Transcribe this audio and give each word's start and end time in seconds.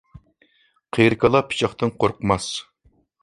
قېرى 0.97 1.19
كالا 1.25 1.41
پىچاقتىن 1.51 1.93
قورقماس. 2.05 2.51